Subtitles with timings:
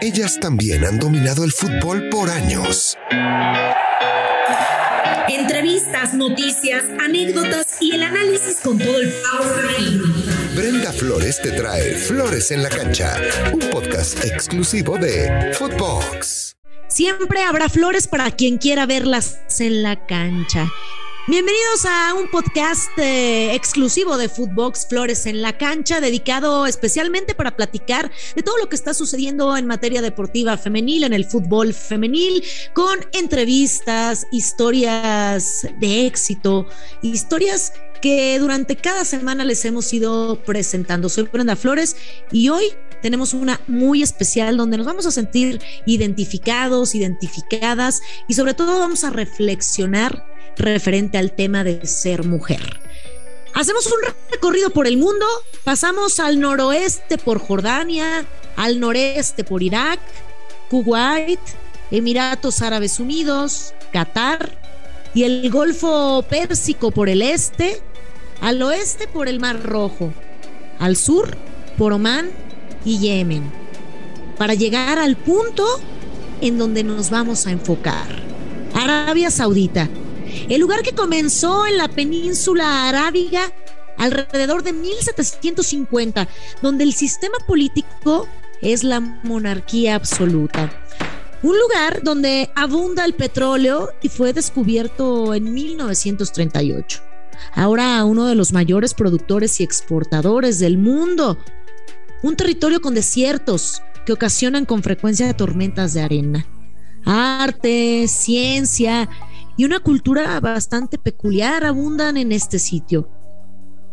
[0.00, 2.96] Ellas también han dominado el fútbol por años.
[5.28, 9.68] Entrevistas, noticias, anécdotas y el análisis con todo el power
[10.54, 13.20] Brenda Flores te trae Flores en la Cancha,
[13.52, 16.56] un podcast exclusivo de Footbox.
[16.88, 20.68] Siempre habrá flores para quien quiera verlas en la cancha.
[21.28, 27.54] Bienvenidos a un podcast eh, exclusivo de Footbox Flores en la cancha, dedicado especialmente para
[27.54, 32.42] platicar de todo lo que está sucediendo en materia deportiva femenil, en el fútbol femenil,
[32.72, 36.66] con entrevistas, historias de éxito,
[37.02, 41.10] historias que durante cada semana les hemos ido presentando.
[41.10, 41.94] Soy Brenda Flores
[42.32, 42.72] y hoy
[43.02, 49.04] tenemos una muy especial donde nos vamos a sentir identificados, identificadas y sobre todo vamos
[49.04, 52.80] a reflexionar referente al tema de ser mujer.
[53.54, 55.26] Hacemos un recorrido por el mundo,
[55.64, 58.24] pasamos al noroeste por Jordania,
[58.56, 60.00] al noreste por Irak,
[60.70, 61.40] Kuwait,
[61.90, 64.60] Emiratos Árabes Unidos, Qatar
[65.14, 67.80] y el Golfo Pérsico por el este,
[68.40, 70.12] al oeste por el Mar Rojo,
[70.78, 71.36] al sur
[71.76, 72.30] por Omán
[72.84, 73.42] y Yemen,
[74.36, 75.64] para llegar al punto
[76.40, 78.06] en donde nos vamos a enfocar.
[78.74, 79.88] Arabia Saudita,
[80.48, 83.52] el lugar que comenzó en la península arábiga
[83.96, 86.28] alrededor de 1750,
[86.62, 88.28] donde el sistema político
[88.62, 90.72] es la monarquía absoluta.
[91.42, 97.00] Un lugar donde abunda el petróleo y fue descubierto en 1938.
[97.54, 101.38] Ahora uno de los mayores productores y exportadores del mundo.
[102.22, 106.46] Un territorio con desiertos que ocasionan con frecuencia tormentas de arena.
[107.04, 109.08] Arte, ciencia
[109.58, 113.08] y una cultura bastante peculiar abundan en este sitio.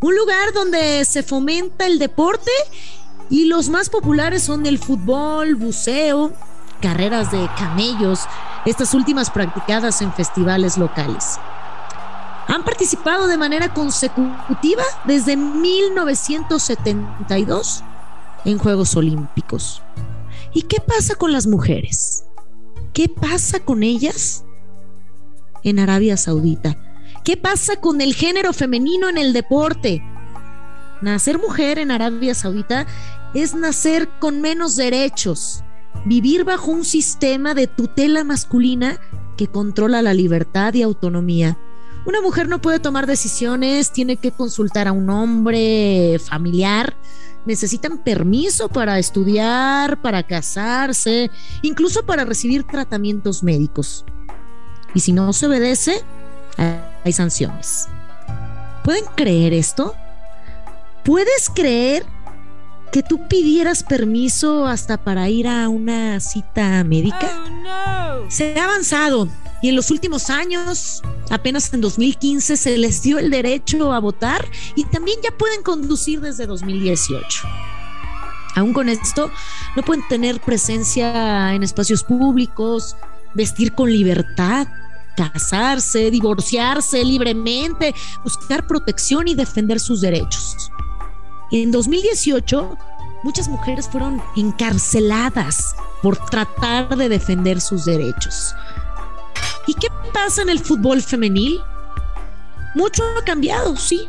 [0.00, 2.52] Un lugar donde se fomenta el deporte
[3.28, 6.32] y los más populares son el fútbol, buceo,
[6.80, 8.20] carreras de camellos,
[8.66, 11.40] estas últimas practicadas en festivales locales.
[12.46, 17.82] Han participado de manera consecutiva desde 1972
[18.44, 19.82] en Juegos Olímpicos.
[20.54, 22.26] ¿Y qué pasa con las mujeres?
[22.92, 24.44] ¿Qué pasa con ellas
[25.62, 26.76] en Arabia Saudita?
[27.24, 30.02] ¿Qué pasa con el género femenino en el deporte?
[31.02, 32.86] Nacer mujer en Arabia Saudita
[33.34, 35.62] es nacer con menos derechos,
[36.04, 38.98] vivir bajo un sistema de tutela masculina
[39.36, 41.58] que controla la libertad y autonomía.
[42.06, 46.96] Una mujer no puede tomar decisiones, tiene que consultar a un hombre familiar,
[47.44, 51.30] necesitan permiso para estudiar, para casarse,
[51.62, 54.04] incluso para recibir tratamientos médicos.
[54.98, 56.02] Y si no se obedece,
[57.04, 57.86] hay sanciones.
[58.82, 59.94] ¿Pueden creer esto?
[61.04, 62.04] ¿Puedes creer
[62.90, 67.30] que tú pidieras permiso hasta para ir a una cita médica?
[67.64, 69.28] Oh, se ha avanzado
[69.62, 71.00] y en los últimos años,
[71.30, 76.20] apenas en 2015, se les dio el derecho a votar y también ya pueden conducir
[76.20, 77.46] desde 2018.
[78.56, 79.30] Aún con esto,
[79.76, 82.96] no pueden tener presencia en espacios públicos,
[83.34, 84.66] vestir con libertad,
[85.18, 90.70] casarse, divorciarse libremente, buscar protección y defender sus derechos.
[91.50, 92.76] En 2018,
[93.24, 98.54] muchas mujeres fueron encarceladas por tratar de defender sus derechos.
[99.66, 101.60] ¿Y qué pasa en el fútbol femenil?
[102.74, 104.08] Mucho ha cambiado, sí.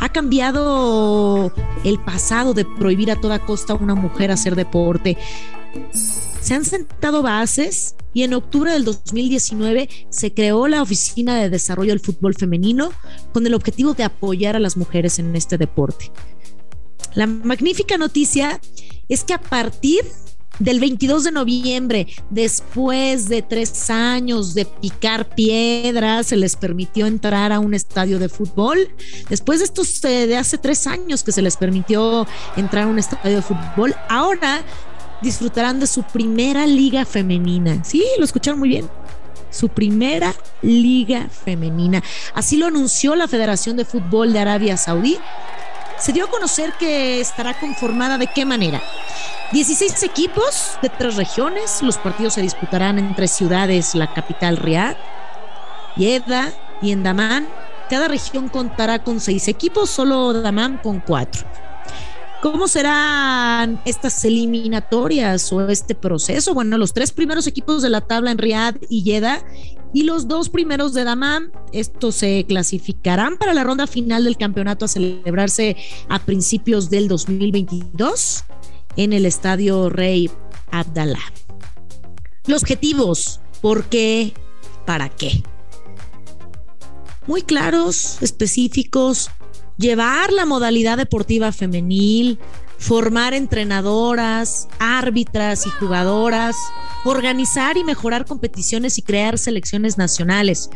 [0.00, 1.52] Ha cambiado
[1.84, 5.16] el pasado de prohibir a toda costa a una mujer hacer deporte.
[6.40, 11.90] Se han sentado bases y en octubre del 2019 se creó la Oficina de Desarrollo
[11.90, 12.92] del Fútbol Femenino
[13.32, 16.10] con el objetivo de apoyar a las mujeres en este deporte.
[17.14, 18.60] La magnífica noticia
[19.08, 20.04] es que a partir
[20.58, 27.52] del 22 de noviembre, después de tres años de picar piedras, se les permitió entrar
[27.52, 28.88] a un estadio de fútbol.
[29.28, 33.36] Después de estos, de hace tres años que se les permitió entrar a un estadio
[33.36, 34.64] de fútbol, ahora
[35.20, 37.82] disfrutarán de su primera liga femenina.
[37.84, 38.88] Sí, lo escucharon muy bien.
[39.50, 42.02] Su primera liga femenina.
[42.34, 45.18] Así lo anunció la Federación de Fútbol de Arabia Saudí.
[45.98, 48.82] Se dio a conocer que estará conformada de qué manera.
[49.52, 51.82] 16 equipos de tres regiones.
[51.82, 54.96] Los partidos se disputarán entre ciudades, la capital Riyadh,
[55.96, 57.48] Jeddah y en Damán.
[57.88, 61.46] Cada región contará con seis equipos, solo Damán con cuatro.
[62.40, 66.54] ¿Cómo serán estas eliminatorias o este proceso?
[66.54, 69.44] Bueno, los tres primeros equipos de la tabla en Riyadh y Jeddah
[69.92, 74.84] y los dos primeros de Damam, estos se clasificarán para la ronda final del campeonato
[74.84, 75.76] a celebrarse
[76.08, 78.44] a principios del 2022
[78.96, 80.30] en el Estadio Rey
[80.70, 81.32] Abdallah.
[82.46, 84.32] Los objetivos, ¿por qué?
[84.86, 85.42] ¿Para qué?
[87.26, 89.30] Muy claros, específicos,
[89.78, 92.38] llevar la modalidad deportiva femenil,
[92.78, 96.56] formar entrenadoras, árbitras y jugadoras,
[97.04, 100.68] organizar y mejorar competiciones y crear selecciones nacionales.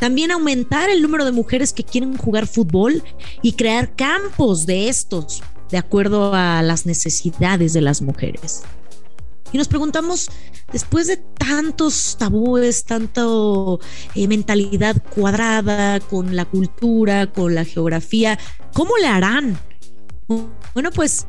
[0.00, 3.02] También aumentar el número de mujeres que quieren jugar fútbol
[3.42, 8.62] y crear campos de estos de acuerdo a las necesidades de las mujeres.
[9.52, 10.30] Y nos preguntamos,
[10.72, 13.22] después de tantos tabúes, tanta
[14.14, 18.38] eh, mentalidad cuadrada con la cultura, con la geografía,
[18.74, 19.58] ¿cómo le harán?
[20.74, 21.26] Bueno, pues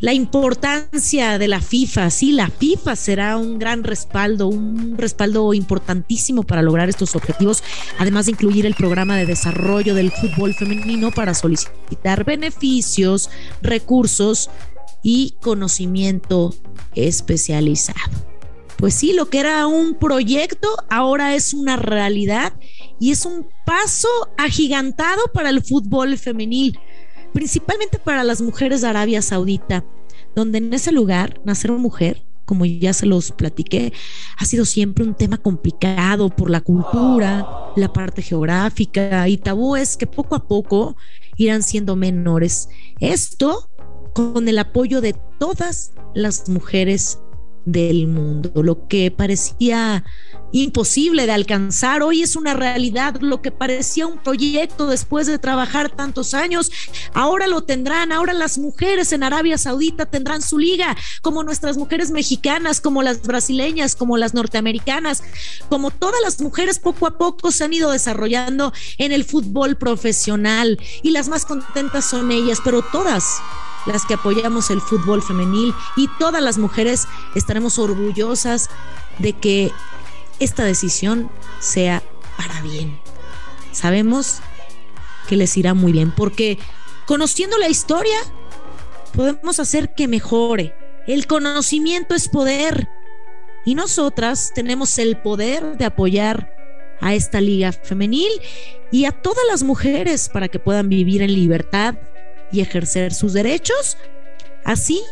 [0.00, 2.10] la importancia de la FIFA.
[2.10, 7.64] Sí, la FIFA será un gran respaldo, un respaldo importantísimo para lograr estos objetivos,
[7.98, 13.28] además de incluir el programa de desarrollo del fútbol femenino para solicitar beneficios,
[13.60, 14.50] recursos
[15.02, 16.54] y conocimiento
[16.94, 18.10] especializado.
[18.76, 22.52] Pues sí, lo que era un proyecto ahora es una realidad
[23.00, 26.78] y es un paso agigantado para el fútbol femenil
[27.32, 29.84] principalmente para las mujeres de Arabia Saudita,
[30.34, 33.92] donde en ese lugar nacer una mujer, como ya se los platiqué,
[34.38, 37.46] ha sido siempre un tema complicado por la cultura,
[37.76, 40.96] la parte geográfica y tabúes que poco a poco
[41.36, 42.68] irán siendo menores.
[43.00, 43.70] Esto
[44.18, 47.20] con el apoyo de todas las mujeres
[47.64, 48.50] del mundo.
[48.64, 50.04] Lo que parecía
[50.50, 53.20] imposible de alcanzar, hoy es una realidad.
[53.20, 56.72] Lo que parecía un proyecto después de trabajar tantos años,
[57.14, 58.10] ahora lo tendrán.
[58.10, 63.22] Ahora las mujeres en Arabia Saudita tendrán su liga, como nuestras mujeres mexicanas, como las
[63.22, 65.22] brasileñas, como las norteamericanas,
[65.68, 70.76] como todas las mujeres poco a poco se han ido desarrollando en el fútbol profesional
[71.04, 73.40] y las más contentas son ellas, pero todas
[73.88, 78.68] las que apoyamos el fútbol femenil y todas las mujeres estaremos orgullosas
[79.18, 79.72] de que
[80.38, 82.02] esta decisión sea
[82.36, 83.00] para bien.
[83.72, 84.40] Sabemos
[85.26, 86.58] que les irá muy bien porque
[87.06, 88.18] conociendo la historia
[89.14, 90.74] podemos hacer que mejore.
[91.06, 92.88] El conocimiento es poder
[93.64, 96.54] y nosotras tenemos el poder de apoyar
[97.00, 98.30] a esta liga femenil
[98.90, 101.94] y a todas las mujeres para que puedan vivir en libertad
[102.52, 103.96] y ejercer sus derechos,
[104.64, 105.02] así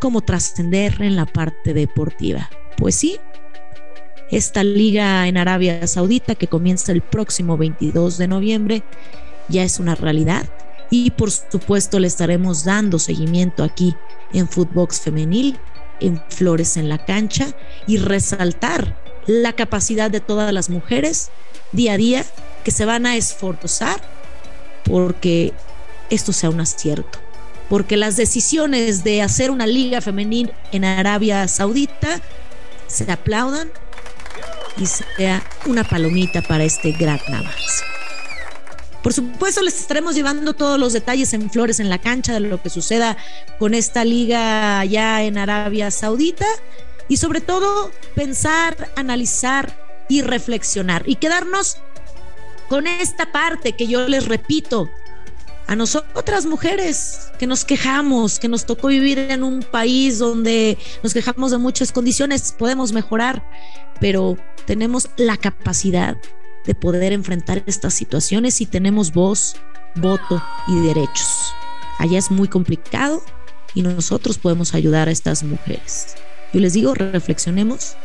[0.00, 2.50] como trascender en la parte deportiva.
[2.76, 3.18] Pues sí,
[4.30, 8.82] esta liga en Arabia Saudita que comienza el próximo 22 de noviembre
[9.48, 10.48] ya es una realidad
[10.90, 13.94] y por supuesto le estaremos dando seguimiento aquí
[14.32, 15.58] en Footbox Femenil,
[16.00, 17.48] en Flores en la Cancha
[17.86, 18.96] y resaltar
[19.26, 21.30] la capacidad de todas las mujeres
[21.72, 22.24] día a día
[22.64, 24.00] que se van a esforzar
[24.84, 25.52] porque
[26.14, 27.18] esto sea un acierto.
[27.68, 32.20] Porque las decisiones de hacer una liga femenil en Arabia Saudita
[32.86, 33.70] se aplaudan
[34.76, 37.84] y sea una palomita para este gran avance.
[39.02, 42.62] Por supuesto, les estaremos llevando todos los detalles en Flores en la cancha de lo
[42.62, 43.16] que suceda
[43.58, 46.46] con esta liga allá en Arabia Saudita
[47.08, 51.78] y sobre todo pensar, analizar y reflexionar y quedarnos
[52.68, 54.88] con esta parte que yo les repito,
[55.66, 61.14] a nosotras mujeres que nos quejamos, que nos tocó vivir en un país donde nos
[61.14, 63.48] quejamos de muchas condiciones, podemos mejorar,
[64.00, 66.16] pero tenemos la capacidad
[66.66, 69.56] de poder enfrentar estas situaciones si tenemos voz,
[69.94, 71.52] voto y derechos.
[71.98, 73.22] Allá es muy complicado
[73.74, 76.16] y nosotros podemos ayudar a estas mujeres.
[76.52, 77.96] Yo les digo, reflexionemos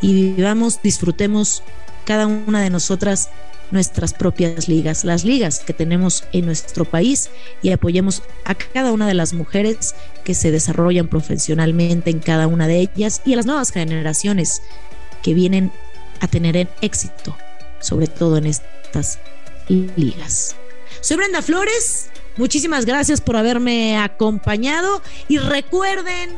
[0.00, 1.62] y vivamos, disfrutemos
[2.04, 3.28] cada una de nosotras
[3.70, 7.30] nuestras propias ligas, las ligas que tenemos en nuestro país
[7.62, 9.94] y apoyemos a cada una de las mujeres
[10.24, 14.62] que se desarrollan profesionalmente en cada una de ellas y a las nuevas generaciones
[15.22, 15.72] que vienen
[16.20, 17.36] a tener éxito,
[17.80, 19.18] sobre todo en estas
[19.68, 20.56] ligas.
[21.00, 26.30] Soy Brenda Flores, muchísimas gracias por haberme acompañado y recuerden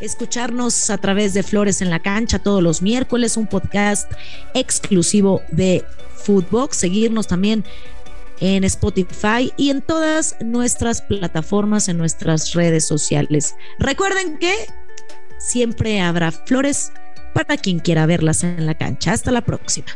[0.00, 4.10] escucharnos a través de Flores en la Cancha todos los miércoles, un podcast
[4.54, 5.84] exclusivo de
[6.24, 7.64] Foodbox, seguirnos también
[8.40, 13.54] en Spotify y en todas nuestras plataformas, en nuestras redes sociales.
[13.78, 14.54] Recuerden que
[15.38, 16.92] siempre habrá flores
[17.34, 19.12] para quien quiera verlas en la cancha.
[19.12, 19.86] Hasta la próxima.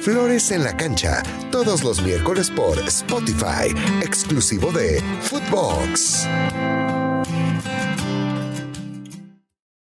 [0.00, 3.68] Flores en la cancha, todos los miércoles por Spotify,
[4.02, 6.26] exclusivo de Footbox.